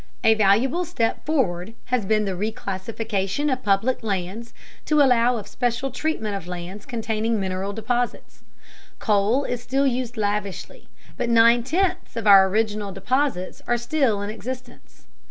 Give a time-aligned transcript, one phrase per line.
[0.23, 4.51] A valuable step forward has been the reclassification of public lands
[4.85, 8.41] to allow of special treatment of lands containing mineral deposits.
[8.97, 10.87] Coal is still used lavishly,
[11.17, 15.05] but nine tenths of our original deposits are still in existence.